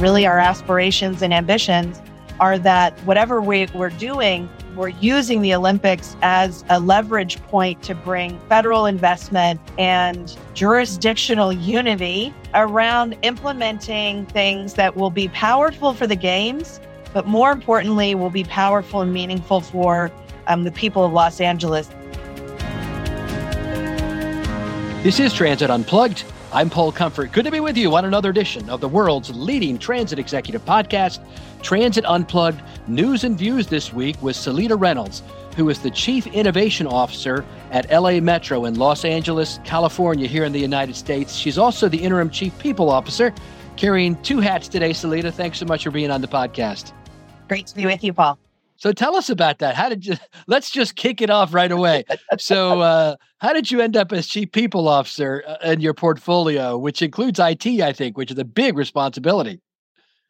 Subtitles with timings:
[0.00, 2.00] really our aspirations and ambitions
[2.40, 7.94] are that whatever we, we're doing, we're using the Olympics as a leverage point to
[7.94, 16.16] bring federal investment and jurisdictional unity around implementing things that will be powerful for the
[16.16, 16.80] games,
[17.12, 20.10] but more importantly, will be powerful and meaningful for
[20.46, 21.88] um, the people of Los Angeles.
[25.02, 26.24] This is Transit Unplugged.
[26.52, 27.30] I'm Paul Comfort.
[27.30, 31.20] Good to be with you on another edition of the world's leading transit executive podcast,
[31.62, 32.60] Transit Unplugged.
[32.88, 35.22] News and views this week with Seleta Reynolds,
[35.54, 40.50] who is the Chief Innovation Officer at LA Metro in Los Angeles, California, here in
[40.50, 41.36] the United States.
[41.36, 43.32] She's also the Interim Chief People Officer,
[43.76, 44.90] carrying two hats today.
[44.90, 46.92] Seleta, thanks so much for being on the podcast.
[47.46, 48.40] Great to be with you, Paul.
[48.80, 49.74] So tell us about that.
[49.76, 50.14] How did you?
[50.46, 52.04] Let's just kick it off right away.
[52.38, 56.78] so, uh, how did you end up as chief people officer uh, in your portfolio,
[56.78, 59.60] which includes IT, I think, which is a big responsibility?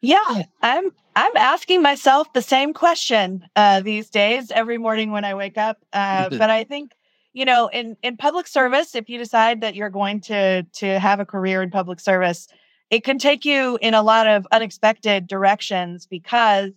[0.01, 0.91] Yeah, I'm.
[1.13, 5.77] I'm asking myself the same question uh, these days every morning when I wake up.
[5.91, 6.93] Uh, but I think,
[7.33, 11.21] you know, in in public service, if you decide that you're going to to have
[11.21, 12.47] a career in public service,
[12.89, 16.71] it can take you in a lot of unexpected directions because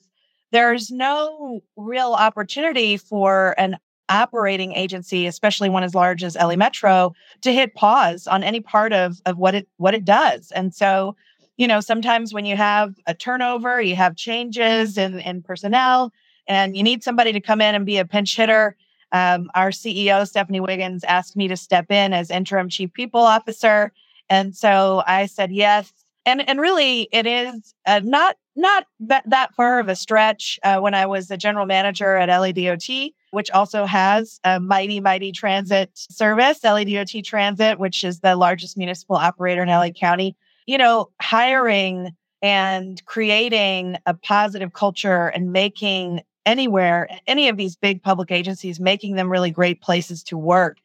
[0.54, 3.76] there's no real opportunity for an
[4.08, 8.92] operating agency, especially one as large as LA Metro, to hit pause on any part
[8.92, 10.52] of, of what it what it does.
[10.52, 11.16] And so,
[11.56, 16.12] you know, sometimes when you have a turnover, you have changes in, in personnel,
[16.46, 18.76] and you need somebody to come in and be a pinch hitter.
[19.10, 23.92] Um, our CEO, Stephanie Wiggins, asked me to step in as interim chief people officer.
[24.30, 26.03] And so I said yes.
[26.26, 30.78] And, and really, it is uh, not not that, that far of a stretch uh,
[30.78, 35.90] when I was the general manager at LADOT, which also has a mighty, mighty transit
[35.94, 40.36] service, LADOT Transit, which is the largest municipal operator in LA County.
[40.66, 48.02] You know, hiring and creating a positive culture and making anywhere, any of these big
[48.02, 50.78] public agencies, making them really great places to work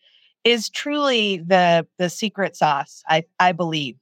[0.43, 3.97] is truly the the secret sauce, I, I believe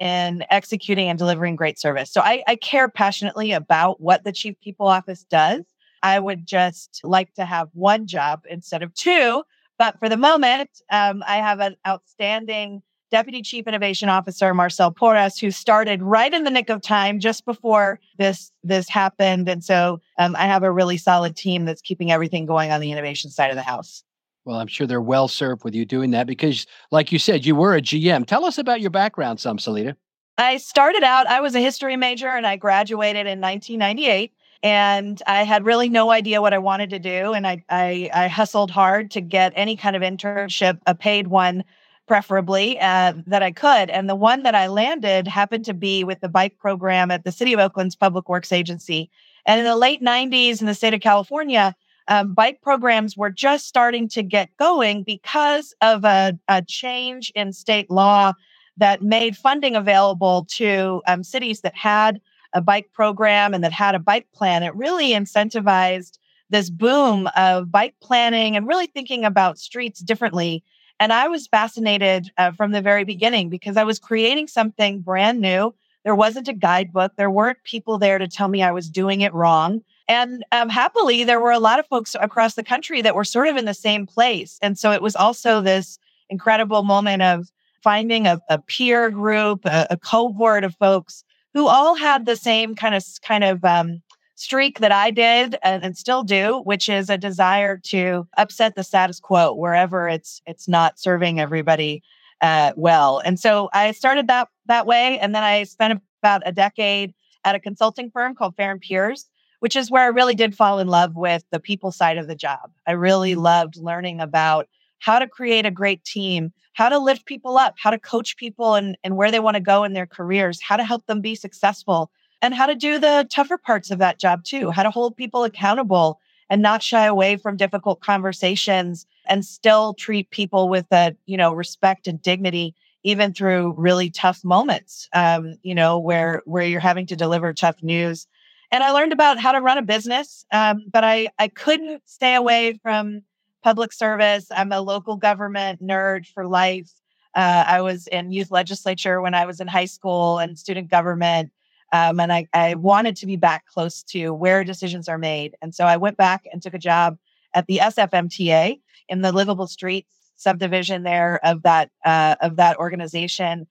[0.00, 2.10] in executing and delivering great service.
[2.10, 5.62] So I, I care passionately about what the chief people office does.
[6.02, 9.44] I would just like to have one job instead of two.
[9.78, 15.38] But for the moment, um, I have an outstanding Deputy Chief Innovation Officer, Marcel Porras,
[15.38, 19.48] who started right in the nick of time just before this this happened.
[19.48, 22.92] And so um, I have a really solid team that's keeping everything going on the
[22.92, 24.04] innovation side of the house.
[24.50, 27.54] Well, I'm sure they're well served with you doing that because, like you said, you
[27.54, 28.26] were a GM.
[28.26, 29.94] Tell us about your background, some Seleta.
[30.38, 34.32] I started out, I was a history major and I graduated in 1998.
[34.64, 37.32] And I had really no idea what I wanted to do.
[37.32, 41.62] And I, I, I hustled hard to get any kind of internship, a paid one,
[42.08, 43.88] preferably, uh, that I could.
[43.88, 47.30] And the one that I landed happened to be with the bike program at the
[47.30, 49.12] City of Oakland's Public Works Agency.
[49.46, 51.76] And in the late 90s in the state of California,
[52.10, 57.52] um, bike programs were just starting to get going because of a, a change in
[57.52, 58.32] state law
[58.76, 62.20] that made funding available to um, cities that had
[62.52, 64.64] a bike program and that had a bike plan.
[64.64, 66.18] It really incentivized
[66.50, 70.64] this boom of bike planning and really thinking about streets differently.
[70.98, 75.40] And I was fascinated uh, from the very beginning because I was creating something brand
[75.40, 75.72] new.
[76.04, 79.32] There wasn't a guidebook, there weren't people there to tell me I was doing it
[79.32, 79.82] wrong.
[80.10, 83.46] And um, happily, there were a lot of folks across the country that were sort
[83.46, 84.58] of in the same place.
[84.60, 87.46] And so it was also this incredible moment of
[87.80, 91.22] finding a, a peer group, a, a, cohort of folks
[91.54, 94.02] who all had the same kind of kind of um,
[94.34, 98.82] streak that I did and, and, still do, which is a desire to upset the
[98.82, 102.02] status quo wherever it's it's not serving everybody
[102.40, 103.22] uh, well.
[103.24, 107.54] And so I started that that way, and then I spent about a decade at
[107.54, 109.29] a consulting firm called Fehr and Peers
[109.60, 112.34] which is where I really did fall in love with the people side of the
[112.34, 112.70] job.
[112.86, 113.42] I really mm-hmm.
[113.42, 117.90] loved learning about how to create a great team, how to lift people up, how
[117.90, 120.84] to coach people and, and where they want to go in their careers, how to
[120.84, 122.10] help them be successful,
[122.42, 125.44] and how to do the tougher parts of that job too, how to hold people
[125.44, 131.36] accountable and not shy away from difficult conversations and still treat people with a, you
[131.36, 136.80] know, respect and dignity even through really tough moments um, you know where where you're
[136.80, 138.26] having to deliver tough news
[138.72, 140.44] and I learned about how to run a business.
[140.52, 143.22] Um, but I, I couldn't stay away from
[143.62, 144.46] public service.
[144.50, 146.90] I'm a local government nerd for life.
[147.34, 151.52] Uh, I was in youth legislature when I was in high school and student government.
[151.92, 155.56] Um, and I, I wanted to be back close to where decisions are made.
[155.60, 157.18] And so I went back and took a job
[157.54, 163.66] at the SFMTA in the Livable Streets subdivision there of that uh, of that organization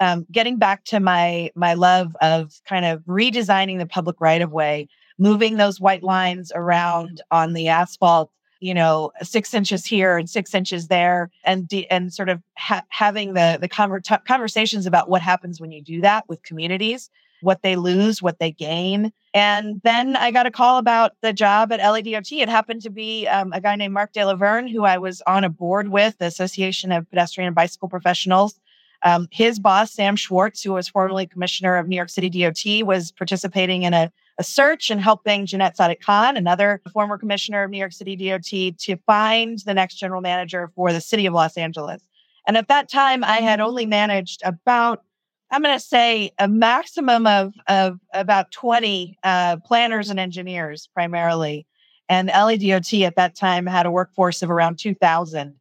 [0.00, 4.52] um, getting back to my my love of kind of redesigning the public right of
[4.52, 4.88] way,
[5.18, 10.54] moving those white lines around on the asphalt, you know, six inches here and six
[10.54, 15.08] inches there, and de- and sort of ha- having the the conver- t- conversations about
[15.08, 17.10] what happens when you do that with communities,
[17.40, 19.12] what they lose, what they gain.
[19.34, 22.40] And then I got a call about the job at LADOT.
[22.40, 25.22] It happened to be um, a guy named Mark De La Vergne, who I was
[25.26, 28.58] on a board with, the Association of Pedestrian and Bicycle Professionals.
[29.06, 33.12] Um, his boss, Sam Schwartz, who was formerly commissioner of New York City DOT, was
[33.12, 37.92] participating in a, a search and helping Janette Sadik-Khan, another former commissioner of New York
[37.92, 42.02] City DOT, to find the next general manager for the city of Los Angeles.
[42.48, 45.04] And at that time, I had only managed about,
[45.52, 51.64] I'm going to say, a maximum of, of about 20 uh, planners and engineers primarily.
[52.08, 55.54] And LADOT at that time had a workforce of around 2,000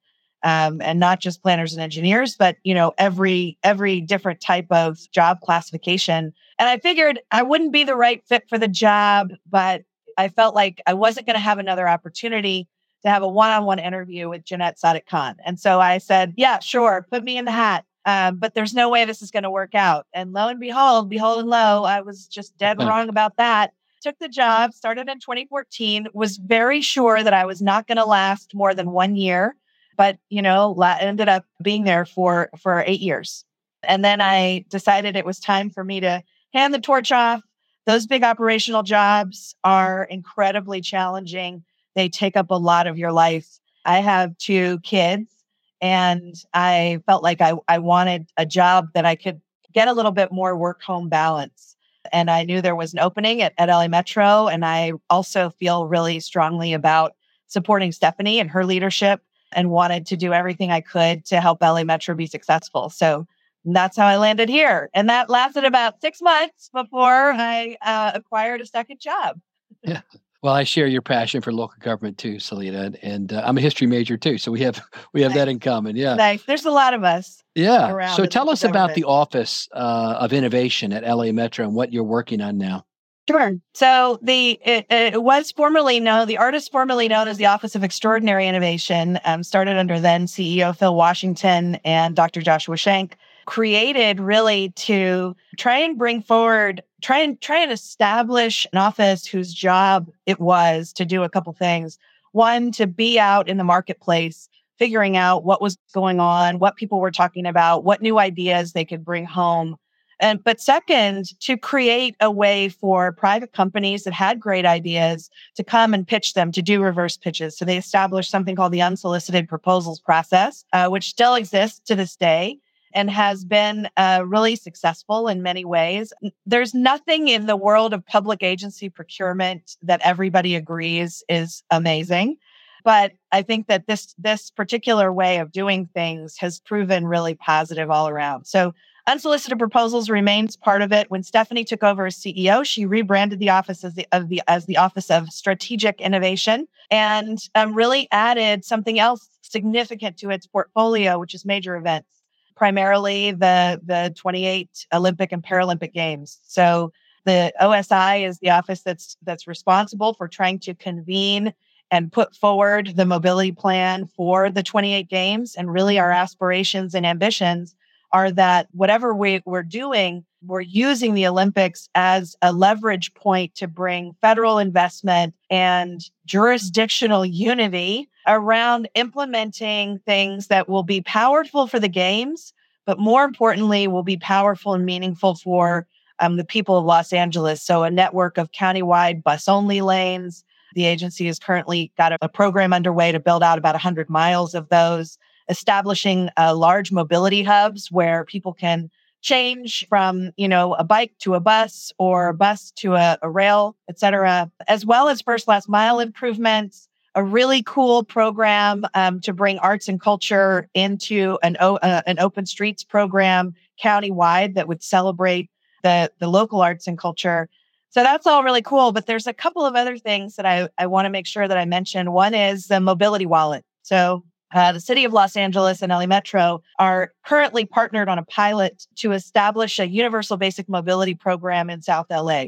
[0.46, 5.00] um, and not just planners and engineers, but you know every every different type of
[5.12, 6.32] job classification.
[6.60, 9.82] And I figured I wouldn't be the right fit for the job, but
[10.18, 12.70] I felt like I wasn't going to have another opportunity
[13.04, 15.36] to have a one-on-one interview with Janette Sadik-Khan.
[15.44, 18.88] And so I said, "Yeah, sure, put me in the hat." Um, but there's no
[18.88, 20.06] way this is going to work out.
[20.14, 23.74] And lo and behold, behold and lo, I was just dead wrong about that.
[24.02, 28.06] Took the job, started in 2014, was very sure that I was not going to
[28.06, 29.56] last more than one year
[29.96, 33.46] but you know ended up being there for for eight years.
[33.84, 37.42] And then i decided it was time for me to hand the torch off.
[37.86, 41.64] Those big operational jobs are incredibly challenging.
[41.96, 43.60] They take up a lot of your life.
[43.86, 45.36] I have two kids
[45.82, 49.42] and i felt like i, I wanted a job that i could
[49.74, 51.76] get a little bit more work home balance.
[52.12, 55.88] And i knew there was an opening at, at la metro and i also feel
[55.88, 57.14] really strongly about
[57.48, 59.22] supporting stephanie and her leadership
[59.56, 62.90] and wanted to do everything I could to help LA Metro be successful.
[62.90, 63.26] So
[63.64, 64.90] that's how I landed here.
[64.94, 69.40] And that lasted about six months before I uh, acquired a second job.
[69.82, 70.02] yeah.
[70.44, 73.88] Well, I share your passion for local government too, Seleta, and, uh, I'm a history
[73.88, 74.80] major too, so we have
[75.14, 75.40] we have nice.
[75.40, 75.96] that in common.
[75.96, 76.44] Yeah, nice.
[76.44, 77.42] There's a lot of us.
[77.56, 78.14] Yeah.
[78.16, 78.92] So tell us government.
[78.92, 82.86] about the Office uh, of Innovation at LA Metro and what you're working on now.
[83.28, 83.54] Sure.
[83.74, 87.84] So the it, it, was formerly known, the artist formerly known as the Office of
[87.84, 92.42] Extraordinary Innovation, um, started under then CEO Phil Washington and Dr.
[92.44, 93.14] Joshua Schank,
[93.46, 99.52] created really to try and bring forward, try and try and establish an office whose
[99.52, 101.98] job it was to do a couple things.
[102.32, 107.00] One, to be out in the marketplace, figuring out what was going on, what people
[107.00, 109.78] were talking about, what new ideas they could bring home
[110.20, 115.64] and but second, to create a way for private companies that had great ideas to
[115.64, 117.58] come and pitch them to do reverse pitches.
[117.58, 122.16] So they established something called the unsolicited proposals process, uh, which still exists to this
[122.16, 122.60] day
[122.94, 126.14] and has been uh, really successful in many ways.
[126.46, 132.38] There's nothing in the world of public agency procurement that everybody agrees is amazing.
[132.86, 137.90] But I think that this this particular way of doing things has proven really positive
[137.90, 138.46] all around.
[138.46, 138.74] So
[139.08, 141.12] Unsolicited proposals remains part of it.
[141.12, 144.78] When Stephanie took over as CEO, she rebranded the office as the, the as the
[144.78, 151.36] Office of Strategic Innovation and um, really added something else significant to its portfolio, which
[151.36, 152.10] is major events,
[152.56, 156.40] primarily the the 28 Olympic and Paralympic Games.
[156.48, 156.92] So
[157.26, 161.54] the OSI is the office that's that's responsible for trying to convene
[161.92, 167.06] and put forward the mobility plan for the 28 games and really our aspirations and
[167.06, 167.76] ambitions
[168.12, 173.68] are that whatever we, we're doing, we're using the Olympics as a leverage point to
[173.68, 181.88] bring federal investment and jurisdictional unity around implementing things that will be powerful for the
[181.88, 182.54] games,
[182.86, 185.88] but more importantly, will be powerful and meaningful for
[186.20, 187.62] um, the people of Los Angeles.
[187.62, 190.44] So, a network of countywide bus only lanes.
[190.76, 194.54] The agency has currently got a, a program underway to build out about 100 miles
[194.54, 195.18] of those
[195.50, 198.90] establishing uh, large mobility hubs where people can
[199.22, 203.30] change from you know a bike to a bus or a bus to a, a
[203.30, 209.34] rail etc as well as first last mile improvements a really cool program um, to
[209.34, 214.84] bring arts and culture into an, o- uh, an open streets program countywide that would
[214.84, 215.50] celebrate
[215.82, 217.50] the, the local arts and culture.
[217.90, 220.88] So that's all really cool but there's a couple of other things that i, I
[220.88, 222.12] want to make sure that i mention.
[222.12, 223.64] One is the mobility wallet.
[223.82, 224.24] So
[224.56, 228.88] uh, the city of Los Angeles and LA Metro are currently partnered on a pilot
[228.96, 232.46] to establish a universal basic mobility program in South LA.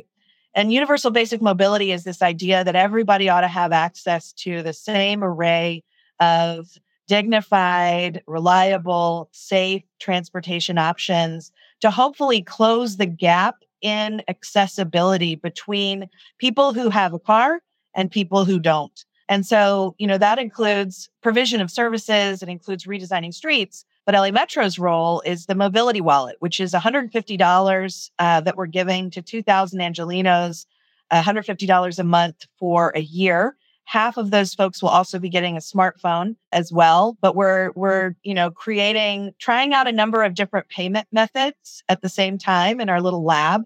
[0.56, 4.72] And universal basic mobility is this idea that everybody ought to have access to the
[4.72, 5.84] same array
[6.22, 6.68] of
[7.10, 16.90] dignified, reliable, safe transportation options to hopefully close the gap in accessibility between people who
[16.90, 17.60] have a car
[17.94, 19.04] and people who don't.
[19.30, 23.86] And so, you know, that includes provision of services, it includes redesigning streets.
[24.06, 29.10] But LA Metro's role is the mobility wallet, which is $150 uh, that we're giving
[29.12, 30.66] to 2,000 Angelenos,
[31.12, 33.58] $150 a month for a year.
[33.84, 37.18] Half of those folks will also be getting a smartphone as well.
[37.22, 42.02] But we're we're you know creating, trying out a number of different payment methods at
[42.02, 43.64] the same time in our little lab.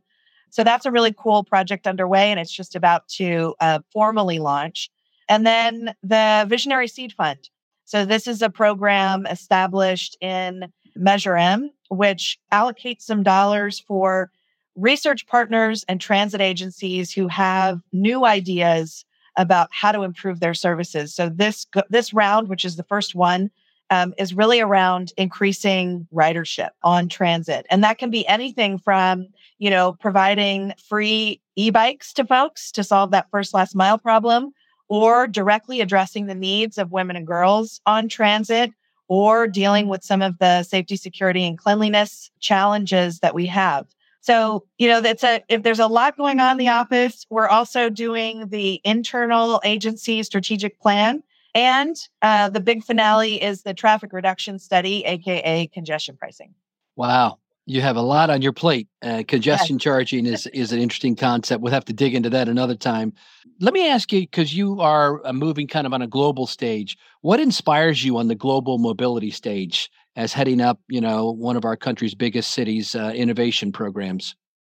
[0.51, 4.91] So that's a really cool project underway, and it's just about to uh, formally launch.
[5.31, 7.49] And then the Visionary Seed Fund.
[7.85, 14.29] So this is a program established in Measure M, which allocates some dollars for
[14.75, 19.05] research partners and transit agencies who have new ideas
[19.37, 21.15] about how to improve their services.
[21.15, 23.51] So this this round, which is the first one,
[23.89, 29.27] um, is really around increasing ridership on transit, and that can be anything from
[29.59, 34.51] you know providing free e-bikes to folks to solve that first last mile problem
[34.91, 38.73] or directly addressing the needs of women and girls on transit
[39.07, 43.87] or dealing with some of the safety, security, and cleanliness challenges that we have.
[44.19, 47.47] So, you know, that's a, if there's a lot going on in the office, we're
[47.47, 51.23] also doing the internal agency strategic plan.
[51.55, 56.53] And uh, the big finale is the traffic reduction study, AKA congestion pricing.
[56.97, 58.87] Wow you have a lot on your plate.
[59.01, 59.83] Uh, congestion yes.
[59.83, 61.61] charging is is an interesting concept.
[61.61, 63.13] We'll have to dig into that another time.
[63.61, 66.97] Let me ask you, because you are uh, moving kind of on a global stage.
[67.21, 71.63] What inspires you on the global mobility stage as heading up, you know, one of
[71.63, 74.35] our country's biggest cities' uh, innovation programs?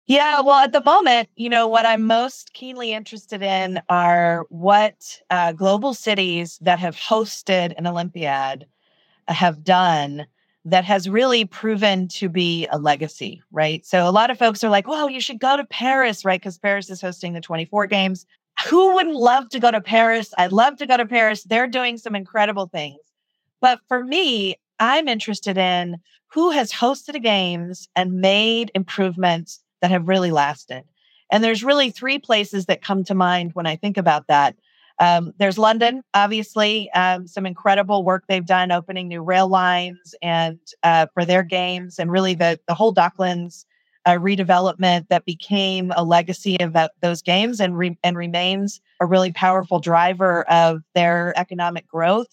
[0.08, 5.20] Yeah, well, at the moment, you know, what I'm most keenly interested in are what
[5.30, 8.66] uh, global cities that have hosted an Olympiad
[9.28, 10.26] have done
[10.64, 13.86] that has really proven to be a legacy, right?
[13.86, 16.40] So a lot of folks are like, "Well, you should go to Paris, right?
[16.40, 18.26] Because Paris is hosting the 24 games.
[18.68, 20.32] Who wouldn't love to go to Paris?
[20.38, 21.42] I'd love to go to Paris.
[21.44, 22.98] They're doing some incredible things.
[23.60, 25.96] But for me, I'm interested in
[26.28, 30.84] who has hosted games and made improvements that have really lasted.
[31.30, 34.56] And there's really three places that come to mind when I think about that.
[34.98, 40.58] Um, there's London, obviously, um, some incredible work they've done opening new rail lines and
[40.82, 43.64] uh, for their games, and really the the whole Docklands
[44.04, 49.06] uh, redevelopment that became a legacy of that, those games and re- and remains a
[49.06, 52.28] really powerful driver of their economic growth.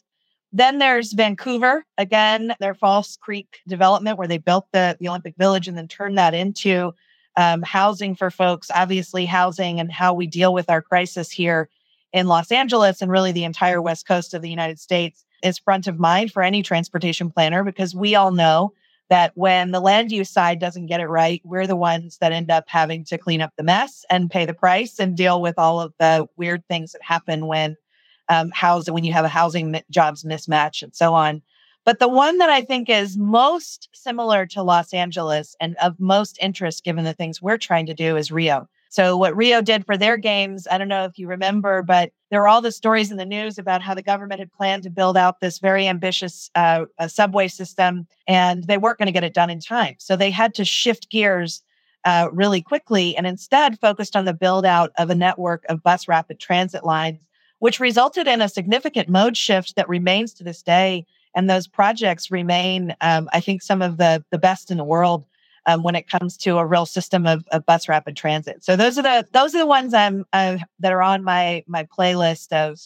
[0.51, 5.67] Then there's Vancouver, again, their False Creek development, where they built the, the Olympic Village
[5.67, 6.91] and then turned that into
[7.35, 8.71] um, housing for folks.
[8.73, 11.69] Obviously, housing and how we deal with our crisis here
[12.13, 15.87] in Los Angeles and really the entire West Coast of the United States is front
[15.87, 18.73] of mind for any transportation planner because we all know
[19.09, 22.51] that when the land use side doesn't get it right, we're the ones that end
[22.51, 25.81] up having to clean up the mess and pay the price and deal with all
[25.81, 27.75] of the weird things that happen when
[28.29, 31.41] um, housing, when you have a housing jobs mismatch and so on.
[31.85, 36.37] But the one that I think is most similar to Los Angeles and of most
[36.39, 38.69] interest, given the things we're trying to do, is Rio.
[38.89, 42.41] So what Rio did for their games, I don't know if you remember, but there
[42.41, 45.15] were all the stories in the news about how the government had planned to build
[45.15, 49.51] out this very ambitious uh, subway system, and they weren't going to get it done
[49.51, 49.95] in time.
[49.99, 51.61] So they had to shift gears
[52.03, 56.07] uh, really quickly, and instead focused on the build out of a network of bus
[56.07, 57.19] rapid transit lines,
[57.59, 61.05] which resulted in a significant mode shift that remains to this day.
[61.35, 65.25] And those projects remain, um, I think, some of the the best in the world
[65.65, 68.63] um, when it comes to a real system of, of, bus rapid transit.
[68.63, 71.83] So those are the those are the ones I'm uh, that are on my my
[71.85, 72.79] playlist of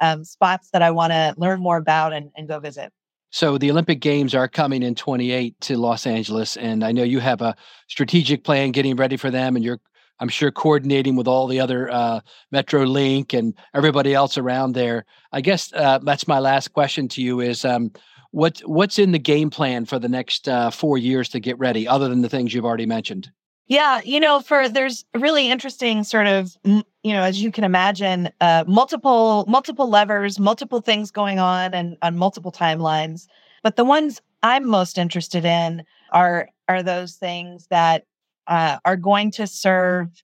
[0.00, 2.92] um, spots that I want to learn more about and, and go visit.
[3.30, 7.20] So the Olympic Games are coming in 28 to Los Angeles, and I know you
[7.20, 7.54] have a
[7.86, 9.80] strategic plan getting ready for them, and you're
[10.20, 12.20] I'm sure coordinating with all the other uh,
[12.52, 15.06] MetroLink and everybody else around there.
[15.32, 17.92] I guess uh, that's my last question to you: is um,
[18.32, 21.86] what what's in the game plan for the next uh, four years to get ready,
[21.86, 23.30] other than the things you've already mentioned?
[23.66, 28.30] Yeah, you know, for there's really interesting sort of, you know, as you can imagine,
[28.40, 33.26] uh, multiple multiple levers, multiple things going on, and on multiple timelines.
[33.62, 38.06] But the ones I'm most interested in are are those things that
[38.46, 40.22] uh, are going to serve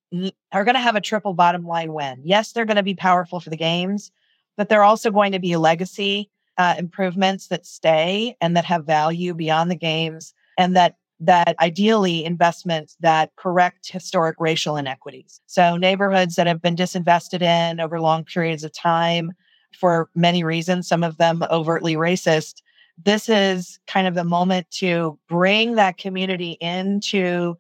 [0.53, 2.21] are going to have a triple bottom line win.
[2.25, 4.11] Yes, they're going to be powerful for the games,
[4.57, 8.85] but they're also going to be a legacy uh, improvements that stay and that have
[8.85, 15.41] value beyond the games and that that ideally investments that correct historic racial inequities.
[15.47, 19.33] So neighborhoods that have been disinvested in over long periods of time
[19.79, 22.61] for many reasons, some of them overtly racist,
[23.03, 27.57] this is kind of the moment to bring that community into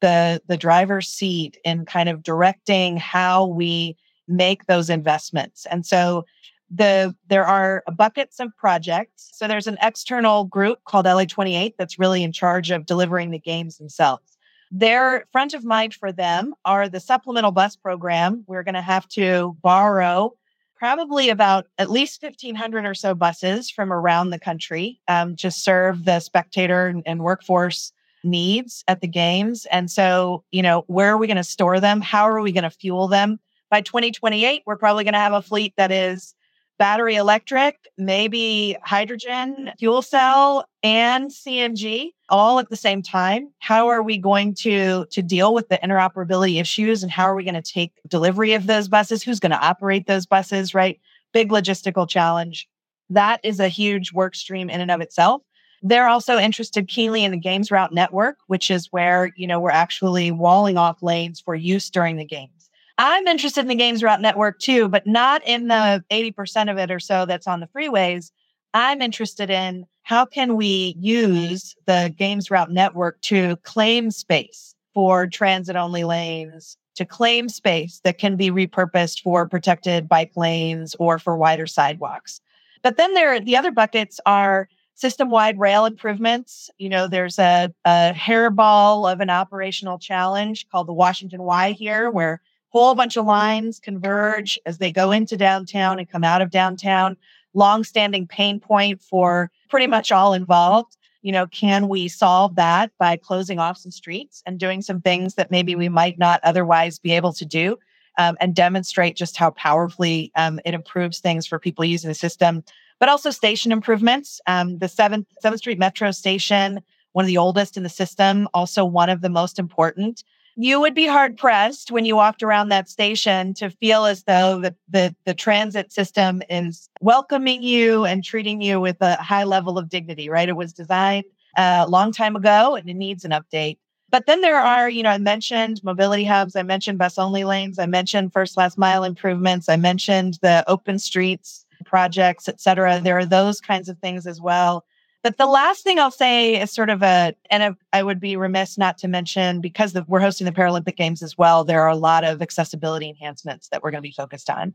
[0.00, 3.96] the the driver's seat in kind of directing how we
[4.28, 5.66] make those investments.
[5.66, 6.24] And so
[6.70, 9.30] the there are buckets of projects.
[9.34, 13.78] So there's an external group called LA28 that's really in charge of delivering the games
[13.78, 14.36] themselves.
[14.70, 18.44] Their front of mind for them are the supplemental bus program.
[18.46, 20.34] We're going to have to borrow
[20.76, 26.04] probably about at least 1,500 or so buses from around the country um, to serve
[26.04, 27.92] the spectator and workforce
[28.24, 29.66] needs at the games.
[29.70, 32.00] And so, you know, where are we going to store them?
[32.00, 33.38] How are we going to fuel them?
[33.70, 36.34] By 2028, we're probably going to have a fleet that is
[36.78, 43.50] battery electric, maybe hydrogen, fuel cell, and CNG all at the same time.
[43.58, 47.44] How are we going to, to deal with the interoperability issues and how are we
[47.44, 49.22] going to take delivery of those buses?
[49.22, 51.00] Who's going to operate those buses, right?
[51.32, 52.68] Big logistical challenge.
[53.10, 55.42] That is a huge work stream in and of itself.
[55.82, 59.70] They're also interested keenly in the games route network, which is where, you know, we're
[59.70, 62.55] actually walling off lanes for use during the games.
[62.98, 66.34] I'm interested in the games route network too, but not in the mm.
[66.34, 68.30] 80% of it or so that's on the freeways.
[68.72, 75.26] I'm interested in how can we use the games route network to claim space for
[75.26, 81.18] transit only lanes, to claim space that can be repurposed for protected bike lanes or
[81.18, 82.40] for wider sidewalks.
[82.82, 86.70] But then there, the other buckets are system wide rail improvements.
[86.78, 92.10] You know, there's a, a hairball of an operational challenge called the Washington Y here,
[92.10, 96.50] where whole bunch of lines converge as they go into downtown and come out of
[96.50, 97.16] downtown.
[97.54, 100.96] Long-standing pain point for pretty much all involved.
[101.22, 105.34] You know, can we solve that by closing off some streets and doing some things
[105.34, 107.78] that maybe we might not otherwise be able to do,
[108.18, 112.62] um, and demonstrate just how powerfully um, it improves things for people using the system.
[112.98, 114.40] But also station improvements.
[114.46, 116.80] Um, the Seventh Seventh Street Metro station,
[117.12, 120.22] one of the oldest in the system, also one of the most important
[120.56, 124.60] you would be hard pressed when you walked around that station to feel as though
[124.60, 129.78] the, the, the transit system is welcoming you and treating you with a high level
[129.78, 130.48] of dignity, right?
[130.48, 131.24] It was designed
[131.56, 133.78] a long time ago and it needs an update.
[134.08, 137.78] But then there are, you know, I mentioned mobility hubs, I mentioned bus only lanes,
[137.78, 143.00] I mentioned first last mile improvements, I mentioned the open streets projects, et cetera.
[143.00, 144.84] There are those kinds of things as well
[145.26, 148.78] but the last thing I'll say is sort of a, and I would be remiss
[148.78, 151.96] not to mention because the, we're hosting the Paralympic Games as well, there are a
[151.96, 154.72] lot of accessibility enhancements that we're going to be focused on.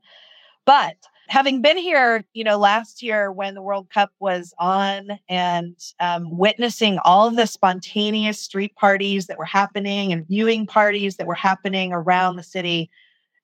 [0.66, 0.98] But
[1.30, 6.38] having been here, you know, last year when the World Cup was on and um,
[6.38, 11.34] witnessing all of the spontaneous street parties that were happening and viewing parties that were
[11.34, 12.90] happening around the city,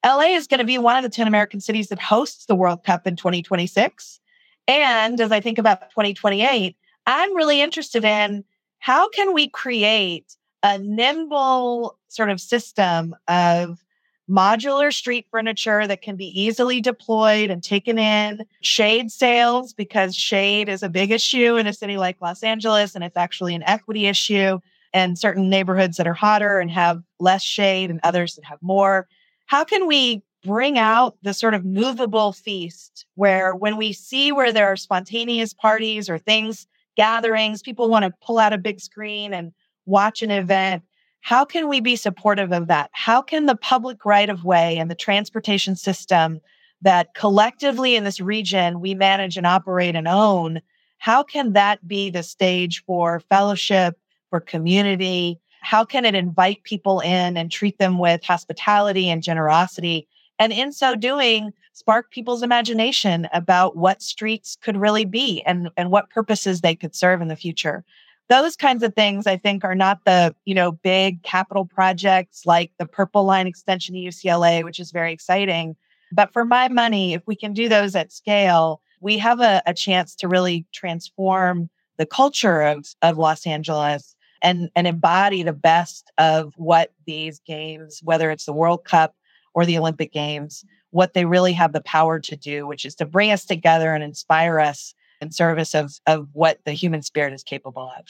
[0.04, 2.84] LA is going to be one of the 10 American cities that hosts the World
[2.84, 4.20] Cup in 2026.
[4.68, 6.76] And as I think about 2028,
[7.08, 8.44] I'm really interested in
[8.80, 13.82] how can we create a nimble sort of system of
[14.28, 20.68] modular street furniture that can be easily deployed and taken in, shade sails, because shade
[20.68, 24.06] is a big issue in a city like Los Angeles, and it's actually an equity
[24.06, 24.60] issue.
[24.92, 29.06] And certain neighborhoods that are hotter and have less shade and others that have more.
[29.46, 34.52] How can we bring out the sort of movable feast where when we see where
[34.52, 36.66] there are spontaneous parties or things
[36.98, 39.52] gatherings, people want to pull out a big screen and
[39.86, 40.82] watch an event.
[41.20, 42.90] How can we be supportive of that?
[42.92, 46.40] How can the public right of way and the transportation system
[46.82, 50.60] that collectively in this region we manage and operate and own,
[50.98, 53.96] how can that be the stage for fellowship,
[54.30, 55.40] for community?
[55.60, 60.08] How can it invite people in and treat them with hospitality and generosity?
[60.38, 65.90] And in so doing, spark people's imagination about what streets could really be and, and
[65.90, 67.84] what purposes they could serve in the future.
[68.28, 72.72] Those kinds of things I think are not the, you know, big capital projects like
[72.78, 75.76] the Purple Line extension to UCLA, which is very exciting.
[76.12, 79.72] But for my money, if we can do those at scale, we have a, a
[79.72, 86.10] chance to really transform the culture of, of Los Angeles and, and embody the best
[86.18, 89.14] of what these games, whether it's the World Cup
[89.54, 93.04] or the Olympic Games, what they really have the power to do, which is to
[93.04, 97.42] bring us together and inspire us in service of, of what the human spirit is
[97.42, 98.04] capable of.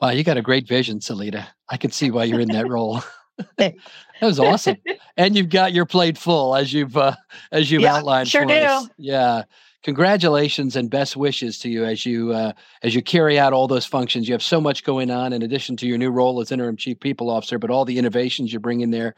[0.00, 1.46] Wow, you got a great vision, Seleta.
[1.68, 3.02] I can see why you're in that role.
[3.58, 3.74] that
[4.22, 4.76] was awesome,
[5.16, 7.16] and you've got your plate full as you've uh,
[7.52, 8.28] as you've yeah, outlined.
[8.28, 8.54] Sure do.
[8.54, 8.88] Us.
[8.96, 9.42] Yeah,
[9.82, 12.52] congratulations and best wishes to you as you uh,
[12.82, 14.26] as you carry out all those functions.
[14.26, 16.98] You have so much going on in addition to your new role as interim chief
[17.00, 19.14] people officer, but all the innovations you bring in there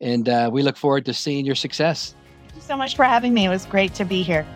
[0.00, 2.14] and uh, we look forward to seeing your success.
[2.40, 3.46] Thank you so much for having me.
[3.46, 4.46] It was great to be here.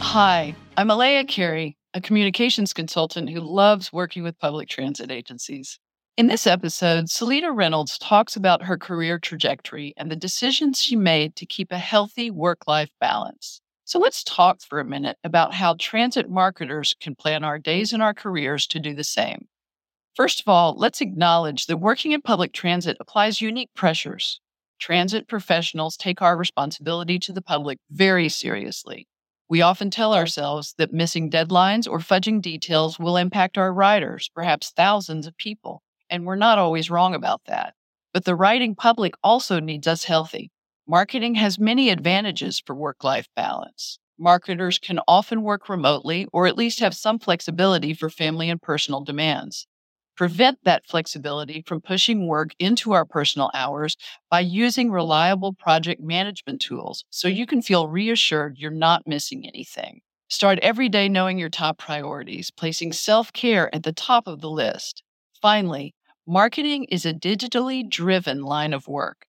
[0.00, 5.78] Hi, I'm Elea Carey, a communications consultant who loves working with public transit agencies.
[6.16, 11.36] In this episode, Seleta Reynolds talks about her career trajectory and the decisions she made
[11.36, 13.60] to keep a healthy work life balance.
[13.84, 18.02] So let's talk for a minute about how transit marketers can plan our days and
[18.02, 19.46] our careers to do the same.
[20.14, 24.40] First of all, let's acknowledge that working in public transit applies unique pressures.
[24.78, 29.06] Transit professionals take our responsibility to the public very seriously.
[29.48, 34.70] We often tell ourselves that missing deadlines or fudging details will impact our riders, perhaps
[34.70, 37.74] thousands of people and we're not always wrong about that.
[38.12, 40.50] But the riding public also needs us healthy.
[40.86, 43.98] Marketing has many advantages for work life balance.
[44.18, 49.02] Marketers can often work remotely or at least have some flexibility for family and personal
[49.02, 49.66] demands.
[50.18, 53.96] Prevent that flexibility from pushing work into our personal hours
[54.30, 60.02] by using reliable project management tools so you can feel reassured you're not missing anything.
[60.28, 64.50] Start every day knowing your top priorities, placing self care at the top of the
[64.50, 65.02] list.
[65.40, 65.94] Finally,
[66.30, 69.26] Marketing is a digitally driven line of work.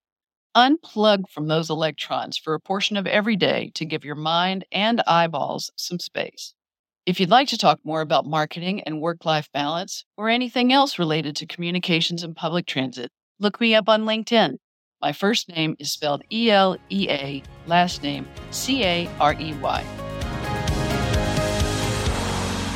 [0.55, 5.01] Unplug from those electrons for a portion of every day to give your mind and
[5.07, 6.55] eyeballs some space.
[7.09, 10.99] If you'd like to talk more about marketing and work life balance or anything else
[10.99, 14.57] related to communications and public transit, look me up on LinkedIn.
[15.01, 19.55] My first name is spelled E L E A, last name C A R E
[19.55, 19.81] Y.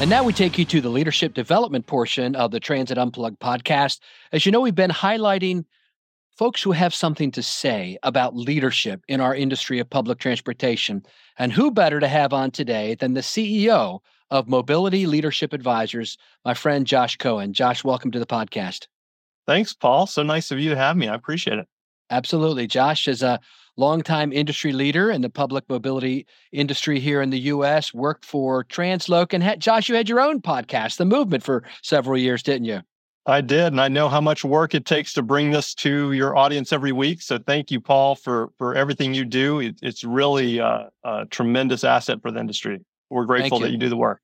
[0.01, 3.99] And now we take you to the leadership development portion of the Transit Unplugged podcast.
[4.31, 5.63] As you know, we've been highlighting
[6.39, 11.03] folks who have something to say about leadership in our industry of public transportation.
[11.37, 13.99] And who better to have on today than the CEO
[14.33, 17.53] of Mobility Leadership Advisors, my friend Josh Cohen.
[17.53, 18.87] Josh, welcome to the podcast.
[19.45, 20.07] Thanks, Paul.
[20.07, 21.07] So nice of you to have me.
[21.07, 21.67] I appreciate it.
[22.09, 22.65] Absolutely.
[22.65, 23.39] Josh is a
[23.77, 29.33] longtime industry leader in the public mobility industry here in the U.S., worked for Transloc.
[29.33, 32.81] And had, Josh, you had your own podcast, The Movement, for several years, didn't you?
[33.27, 36.35] I did, and I know how much work it takes to bring this to your
[36.35, 37.21] audience every week.
[37.21, 39.59] So thank you, Paul, for for everything you do.
[39.59, 42.81] It, it's really a, a, tremendous asset for the industry.
[43.13, 43.65] We're grateful you.
[43.65, 44.21] that you do the work.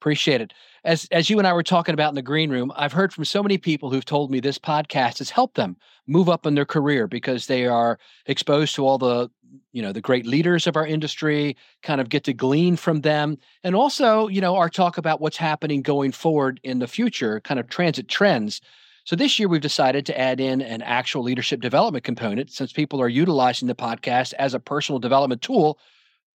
[0.00, 0.52] Appreciate it.
[0.84, 3.24] As as you and I were talking about in the green room, I've heard from
[3.24, 6.64] so many people who've told me this podcast has helped them move up in their
[6.64, 9.28] career because they are exposed to all the
[9.72, 13.38] you know the great leaders of our industry kind of get to glean from them
[13.64, 17.58] and also you know our talk about what's happening going forward in the future kind
[17.58, 18.60] of transit trends
[19.04, 23.00] so this year we've decided to add in an actual leadership development component since people
[23.00, 25.78] are utilizing the podcast as a personal development tool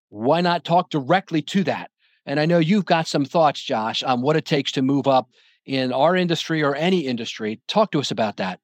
[0.09, 1.91] why not talk directly to that
[2.25, 5.29] and i know you've got some thoughts josh on what it takes to move up
[5.65, 8.59] in our industry or any industry talk to us about that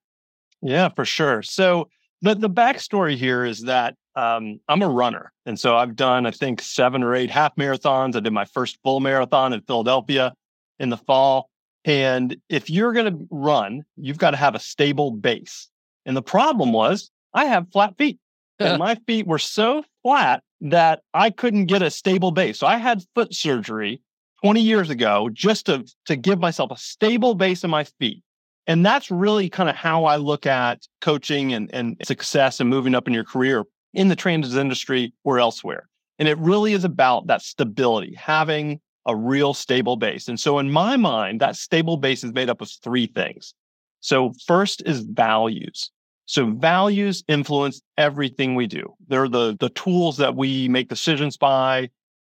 [0.62, 1.41] yeah, for sure.
[1.41, 1.89] So
[2.22, 6.32] the the backstory here is that um, I'm a runner, and so I've done I
[6.32, 8.15] think seven or eight half marathons.
[8.15, 10.34] I did my first full marathon in Philadelphia
[10.80, 11.50] in the fall.
[11.86, 15.69] And if you're going to run, you've got to have a stable base.
[16.06, 18.19] And the problem was I have flat feet,
[18.60, 22.60] and my feet were so flat that I couldn't get a stable base.
[22.60, 24.02] So I had foot surgery
[24.43, 28.24] 20 years ago just to to give myself a stable base in my feet.
[28.67, 32.93] And that's really kind of how I look at coaching and, and success and moving
[32.93, 35.89] up in your career in the transit industry or elsewhere.
[36.19, 40.28] And it really is about that stability, having a real stable base.
[40.28, 43.56] And so in my mind, that stable base is made up of three things.
[44.02, 45.89] So first is values.
[46.30, 48.94] So values influence everything we do.
[49.08, 51.89] They're the, the tools that we make decisions by.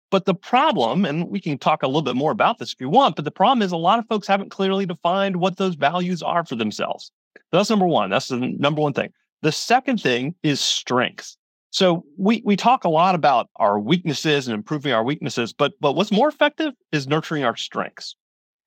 [0.10, 2.88] But the problem, and we can talk a little bit more about this if you
[2.88, 6.24] want, but the problem is a lot of folks haven't clearly defined what those values
[6.24, 7.12] are for themselves.
[7.36, 8.10] So that's number one.
[8.10, 9.10] That's the number one thing.
[9.42, 11.36] The second thing is strengths.
[11.72, 15.92] So we we talk a lot about our weaknesses and improving our weaknesses, but but
[15.98, 18.16] what's more effective is nurturing our strengths.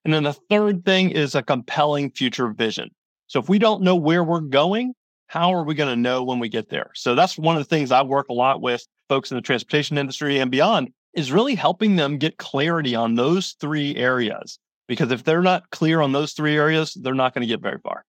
[0.04, 2.90] And then the third thing is a compelling future vision.
[3.28, 4.92] So if we don't know where we're going,
[5.32, 6.90] how are we going to know when we get there?
[6.94, 9.96] So that's one of the things I work a lot with folks in the transportation
[9.96, 14.58] industry and beyond is really helping them get clarity on those three areas.
[14.88, 17.78] Because if they're not clear on those three areas, they're not going to get very
[17.78, 18.04] far.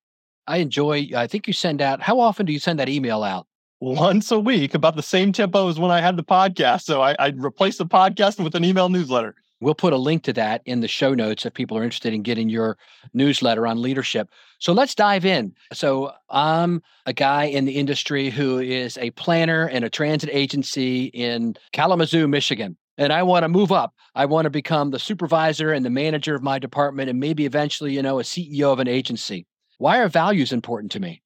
[0.48, 3.48] I enjoy, I think you send out, how often do you send that email out?
[3.80, 6.82] Once a week, about the same tempo as when I had the podcast.
[6.82, 9.34] So I, I replaced the podcast with an email newsletter.
[9.60, 12.22] We'll put a link to that in the show notes if people are interested in
[12.22, 12.78] getting your
[13.14, 14.30] newsletter on leadership.
[14.60, 15.54] So let's dive in.
[15.72, 21.06] So I'm a guy in the industry who is a planner and a transit agency
[21.06, 23.94] in Kalamazoo, Michigan and I want to move up.
[24.16, 27.94] I want to become the supervisor and the manager of my department and maybe eventually,
[27.94, 29.48] you know, a CEO of an agency.
[29.80, 31.22] Why are values important to me?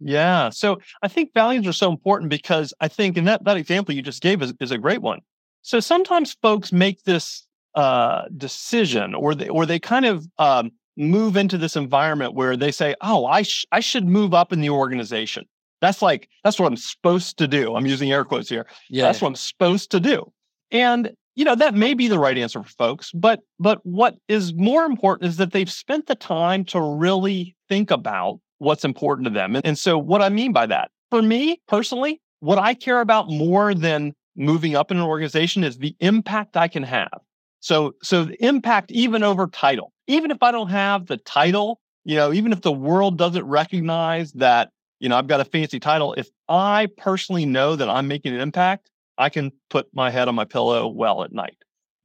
[0.00, 0.50] Yeah.
[0.50, 4.02] So I think values are so important because I think, and that, that example you
[4.02, 5.20] just gave is, is a great one.
[5.62, 11.36] So sometimes folks make this uh, decision or they, or they kind of um, move
[11.36, 14.70] into this environment where they say, oh, I, sh- I should move up in the
[14.70, 15.44] organization.
[15.80, 17.74] That's like, that's what I'm supposed to do.
[17.74, 18.66] I'm using air quotes here.
[18.88, 19.04] Yeah.
[19.04, 20.32] That's what I'm supposed to do.
[20.70, 24.52] And you know that may be the right answer for folks but but what is
[24.54, 29.30] more important is that they've spent the time to really think about what's important to
[29.30, 33.00] them and, and so what i mean by that for me personally what i care
[33.00, 37.20] about more than moving up in an organization is the impact i can have
[37.62, 42.14] so so the impact even over title even if i don't have the title you
[42.14, 44.70] know even if the world doesn't recognize that
[45.00, 48.40] you know i've got a fancy title if i personally know that i'm making an
[48.40, 51.56] impact I can put my head on my pillow well at night.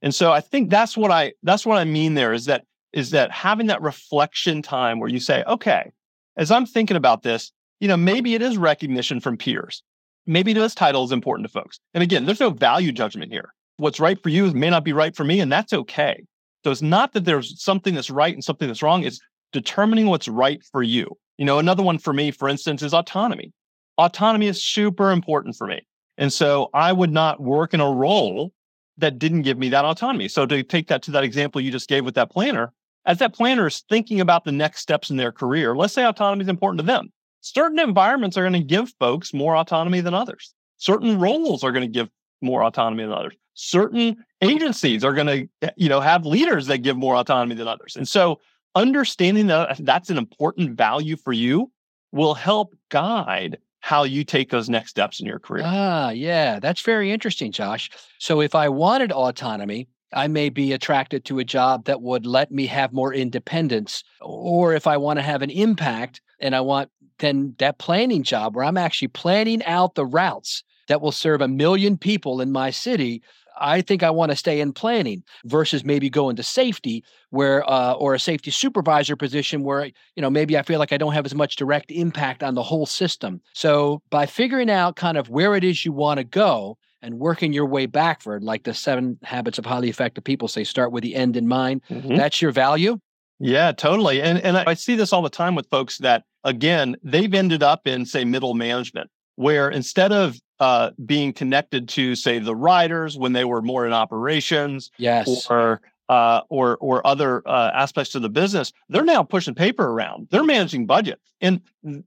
[0.02, 3.12] And so I think that's what I that's what I mean there is that is
[3.12, 5.92] that having that reflection time where you say, okay,
[6.38, 9.84] as I'm thinking about this, you know, maybe it is recognition from peers.
[10.26, 11.80] Maybe this title is important to folks.
[11.94, 13.54] And again, there's no value judgment here.
[13.78, 16.24] What's right for you may not be right for me, and that's okay.
[16.64, 19.04] So it's not that there's something that's right and something that's wrong.
[19.04, 19.20] It's
[19.54, 21.16] determining what's right for you.
[21.38, 23.54] You know, another one for me, for instance, is autonomy.
[23.98, 25.82] Autonomy is super important for me.
[26.18, 28.52] And so I would not work in a role
[28.98, 30.28] that didn't give me that autonomy.
[30.28, 32.74] So to take that to that example you just gave with that planner,
[33.06, 36.44] as that planner is thinking about the next steps in their career, let's say autonomy
[36.44, 37.10] is important to them.
[37.42, 40.54] Certain environments are going to give folks more autonomy than others.
[40.78, 42.10] Certain roles are going to give
[42.42, 43.34] more autonomy than others.
[43.54, 47.68] Certain agencies are going to, eh, you know, have leaders that give more autonomy than
[47.68, 47.96] others.
[47.96, 48.40] And so
[48.76, 51.72] understanding that that's an important value for you
[52.12, 55.64] will help guide how you take those next steps in your career.
[55.66, 57.90] Ah, yeah, that's very interesting, Josh.
[58.20, 62.52] So if I wanted autonomy, I may be attracted to a job that would let
[62.52, 64.04] me have more independence.
[64.22, 68.56] Or if I want to have an impact and I want then that planning job
[68.56, 72.70] where I'm actually planning out the routes that will serve a million people in my
[72.70, 73.22] city,
[73.60, 77.94] I think I want to stay in planning versus maybe go into safety where uh,
[77.94, 81.26] or a safety supervisor position where you know maybe I feel like I don't have
[81.26, 83.42] as much direct impact on the whole system.
[83.54, 87.54] So by figuring out kind of where it is you want to go and working
[87.54, 91.16] your way backward, like the seven habits of highly effective people say, start with the
[91.16, 91.82] end in mind.
[91.90, 92.16] Mm-hmm.
[92.16, 93.00] That's your value.
[93.40, 94.22] Yeah, totally.
[94.22, 97.88] And and I see this all the time with folks that again they've ended up
[97.88, 103.34] in say middle management where instead of uh, being connected to, say, the riders when
[103.34, 108.30] they were more in operations, yes, or uh, or or other uh, aspects of the
[108.30, 110.28] business, they're now pushing paper around.
[110.32, 111.62] They're managing budget, and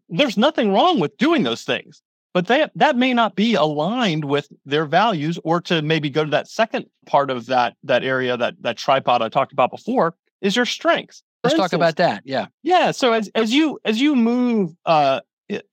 [0.09, 2.03] there's nothing wrong with doing those things.
[2.33, 6.31] But that that may not be aligned with their values, or to maybe go to
[6.31, 10.57] that second part of that that area that that tripod I talked about before is
[10.57, 11.23] your strengths.
[11.43, 12.23] Let's instance, talk about that.
[12.25, 12.91] Yeah, yeah.
[12.93, 15.21] So as as you as you move uh,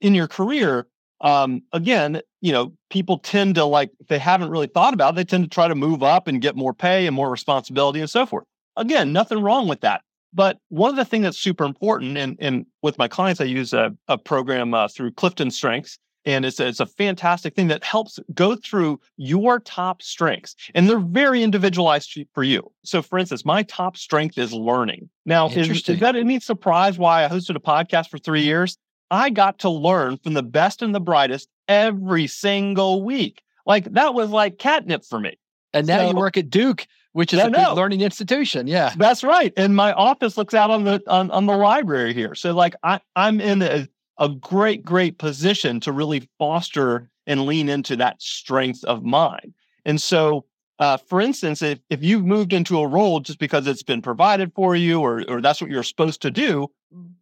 [0.02, 0.88] in your career,
[1.22, 5.24] um, again, you know, people tend to like, they haven't really thought about it, they
[5.24, 8.26] tend to try to move up and get more pay and more responsibility and so
[8.26, 8.46] forth.
[8.76, 10.02] Again, nothing wrong with that.
[10.34, 13.74] But one of the things that's super important, and, and with my clients, I use
[13.74, 17.84] a, a program uh, through Clifton Strengths, and it's a, it's a fantastic thing that
[17.84, 20.56] helps go through your top strengths.
[20.76, 22.70] And they're very individualized for you.
[22.84, 25.10] So, for instance, my top strength is learning.
[25.26, 28.78] Now, is, is that any surprise why I hosted a podcast for three years?
[29.12, 33.42] I got to learn from the best and the brightest every single week.
[33.66, 35.38] Like that was like catnip for me.
[35.74, 38.68] And now so, you work at Duke, which is a big learning institution.
[38.68, 38.94] Yeah.
[38.96, 39.54] That's right.
[39.58, 42.36] And my office looks out on the on, on the library here.
[42.36, 47.70] So like I, I'm in a, a great, great position to really foster and lean
[47.70, 49.54] into that strength of mine.
[49.86, 50.46] And so
[50.80, 54.54] uh, for instance, if, if you've moved into a role just because it's been provided
[54.54, 56.68] for you or, or that's what you're supposed to do,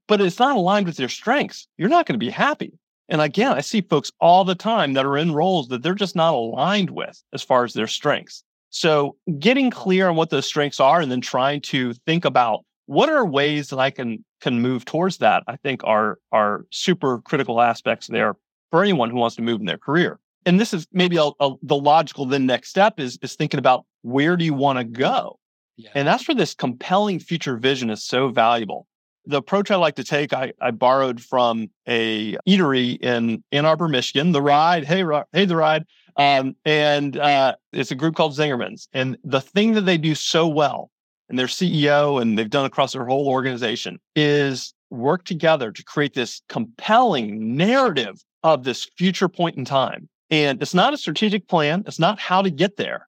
[0.08, 2.78] but it's not aligned with your strengths, you're not going to be happy.
[3.08, 6.16] And again, I see folks all the time that are in roles that they're just
[6.16, 8.44] not aligned with as far as their strengths.
[8.72, 13.10] So getting clear on what those strengths are and then trying to think about what
[13.10, 17.62] are ways that I can can move towards that, I think are are super critical
[17.62, 18.36] aspects there
[18.72, 20.20] for anyone who wants to move in their career.
[20.46, 23.86] And this is maybe a, a, the logical then next step is is thinking about
[24.02, 25.40] where do you want to go?
[25.78, 25.90] Yeah.
[25.96, 28.88] And that's where this compelling future vision is so valuable
[29.28, 33.88] the approach I like to take, I, I borrowed from a eatery in Ann Arbor,
[33.88, 34.86] Michigan, The Ride.
[34.86, 35.04] Hey,
[35.34, 35.86] hey, The Ride.
[36.18, 38.88] Um, and uh, it's a group called Zingerman's.
[38.94, 40.92] And the thing that they do so well,
[41.30, 46.14] and their CEO, and they've done across their whole organization, is work together to create
[46.14, 50.08] this compelling narrative of this future point in time.
[50.36, 51.84] And it's not a strategic plan.
[51.88, 53.08] It's not how to get there.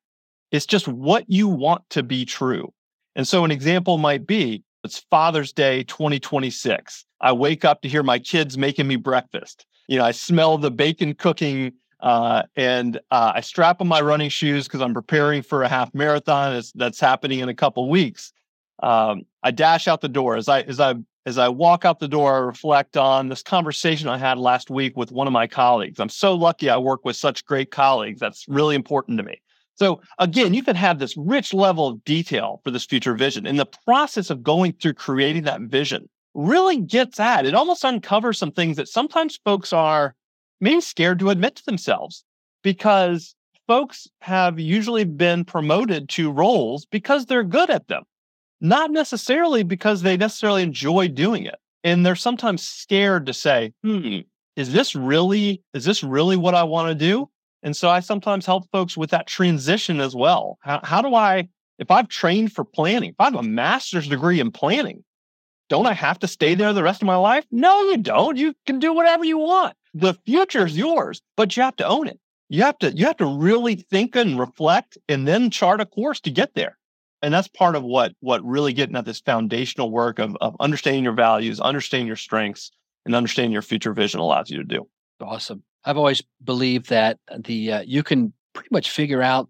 [0.51, 2.73] It's just what you want to be true.
[3.15, 7.05] And so an example might be it's Father's Day 2026.
[7.19, 9.65] I wake up to hear my kids making me breakfast.
[9.87, 14.29] You know, I smell the bacon cooking Uh, and uh, I strap on my running
[14.29, 18.33] shoes because I'm preparing for a half marathon that's, that's happening in a couple weeks.
[18.81, 22.07] Um, I dash out the door as I as I as I walk out the
[22.07, 22.35] door.
[22.35, 25.99] I reflect on this conversation I had last week with one of my colleagues.
[25.99, 28.19] I'm so lucky I work with such great colleagues.
[28.19, 29.41] That's really important to me.
[29.75, 33.45] So again, you can have this rich level of detail for this future vision.
[33.45, 38.37] In the process of going through creating that vision, really gets at it almost uncovers
[38.37, 40.15] some things that sometimes folks are
[40.61, 42.23] maybe scared to admit to themselves
[42.61, 43.35] because
[43.67, 48.03] folks have usually been promoted to roles because they're good at them,
[48.61, 51.55] not necessarily because they necessarily enjoy doing it.
[51.83, 54.19] And they're sometimes scared to say, hmm,
[54.55, 57.29] is this really, is this really what I want to do?
[57.63, 60.57] And so I sometimes help folks with that transition as well.
[60.61, 64.39] How, how do I, if I've trained for planning, if I have a master's degree
[64.39, 65.03] in planning,
[65.69, 67.45] don't I have to stay there the rest of my life?
[67.51, 68.37] No, you don't.
[68.37, 69.75] You can do whatever you want.
[69.93, 72.19] The future is yours, but you have to own it.
[72.49, 76.21] You have to you have to really think and reflect and then chart a course
[76.21, 76.77] to get there.
[77.21, 81.03] And that's part of what what really getting at this foundational work of, of understanding
[81.03, 82.71] your values, understanding your strengths,
[83.05, 84.87] and understanding your future vision allows you to do.
[85.19, 85.63] Awesome.
[85.83, 89.49] I've always believed that the uh, you can pretty much figure out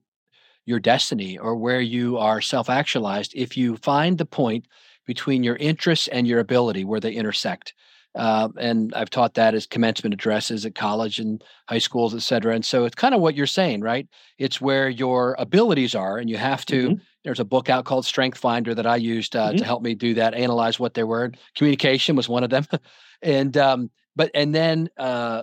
[0.65, 4.65] your destiny or where you are self-actualized if you find the point
[5.05, 7.73] between your interests and your ability where they intersect.
[8.15, 12.55] Uh, and I've taught that as commencement addresses at college and high schools, et cetera.
[12.55, 14.07] And so it's kind of what you're saying, right?
[14.37, 16.89] It's where your abilities are, and you have to.
[16.89, 17.01] Mm-hmm.
[17.27, 19.57] There's a book out called Strength Finder that I used uh, mm-hmm.
[19.57, 21.33] to help me do that, analyze what they were.
[21.57, 22.65] Communication was one of them,
[23.21, 25.41] and um, but and then uh,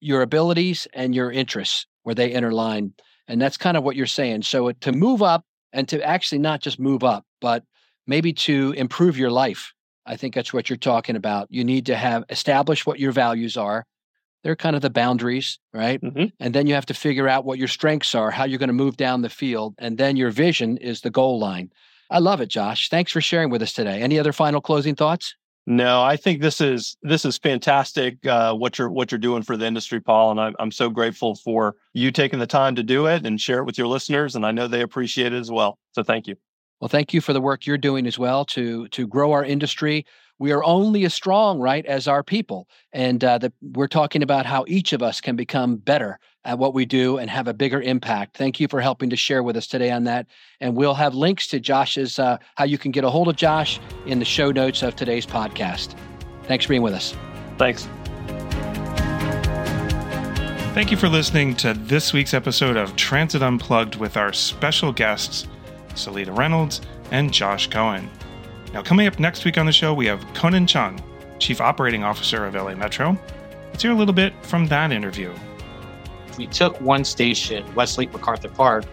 [0.00, 2.94] your abilities and your interests where they interline,
[3.28, 4.42] and that's kind of what you're saying.
[4.42, 7.62] So to move up and to actually not just move up, but
[8.08, 9.72] maybe to improve your life.
[10.06, 11.46] I think that's what you're talking about.
[11.48, 13.86] You need to have established what your values are.
[14.42, 16.00] They're kind of the boundaries, right?
[16.00, 16.26] Mm-hmm.
[16.38, 18.74] And then you have to figure out what your strengths are, how you're going to
[18.74, 19.74] move down the field.
[19.78, 21.70] And then your vision is the goal line.
[22.10, 22.88] I love it, Josh.
[22.88, 24.00] Thanks for sharing with us today.
[24.00, 25.34] Any other final closing thoughts?
[25.66, 28.26] No, I think this is this is fantastic.
[28.26, 31.36] Uh, what you're what you're doing for the industry, Paul, and I'm I'm so grateful
[31.36, 34.44] for you taking the time to do it and share it with your listeners, and
[34.44, 35.78] I know they appreciate it as well.
[35.92, 36.36] So thank you.
[36.80, 40.06] Well, thank you for the work you're doing as well to to grow our industry.
[40.40, 44.44] We are only as strong, right, as our people, and uh, the, we're talking about
[44.44, 47.80] how each of us can become better at what we do and have a bigger
[47.80, 48.36] impact.
[48.36, 50.26] Thank you for helping to share with us today on that.
[50.60, 53.78] And we'll have links to Josh's uh, how you can get a hold of Josh
[54.06, 55.94] in the show notes of today's podcast.
[56.44, 57.14] Thanks for being with us.
[57.58, 57.86] Thanks.
[60.72, 65.46] Thank you for listening to this week's episode of Transit Unplugged with our special guests.
[65.94, 68.08] Seleta Reynolds, and Josh Cohen.
[68.72, 71.02] Now, coming up next week on the show, we have Conan Cheung,
[71.40, 73.18] Chief Operating Officer of LA Metro.
[73.70, 75.32] Let's hear a little bit from that interview.
[76.38, 78.84] We took one station, Westlake MacArthur Park,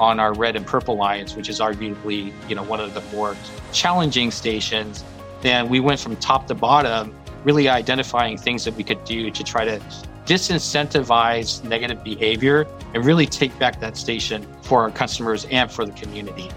[0.00, 3.36] on our red and purple lines, which is arguably, you know, one of the more
[3.72, 5.04] challenging stations.
[5.42, 7.14] Then we went from top to bottom,
[7.44, 9.80] really identifying things that we could do to try to
[10.24, 15.92] disincentivize negative behavior and really take back that station for our customers and for the
[15.92, 16.48] community.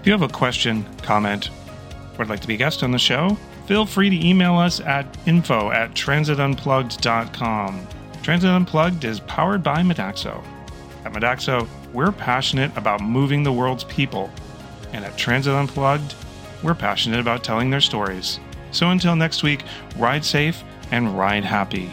[0.00, 1.50] If you have a question, comment,
[2.18, 5.06] would like to be a guest on the show, feel free to email us at
[5.26, 7.86] info at transitunplugged.com.
[8.22, 10.42] Transit Unplugged is powered by Modaxo.
[11.04, 14.30] At Modaxo, we're passionate about moving the world's people.
[14.92, 16.14] And at Transit Unplugged,
[16.62, 18.40] we're passionate about telling their stories.
[18.70, 19.62] So until next week,
[19.98, 21.90] ride safe and ride happy.